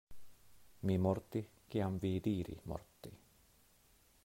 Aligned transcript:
Mi 0.89 0.95
morti, 1.07 1.43
kiam 1.75 1.99
vi 2.05 2.13
diri 2.29 2.57
morti. 2.73 3.13